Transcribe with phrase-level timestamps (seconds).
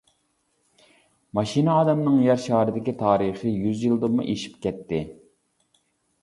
[1.39, 5.05] ماشىنا ئادەمنىڭ يەر شارىدىكى تارىخى يۈز يىلدىنمۇ ئېشىپ كەتتى.